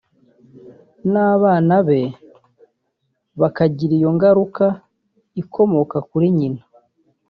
n’ 1.11 1.13
abana 1.33 1.75
be 1.87 2.01
bakagira 3.39 3.93
iyo 3.99 4.09
ngaruka 4.15 4.65
ikomoka 5.41 5.97
kuri 6.09 6.27
nyina 6.37 6.61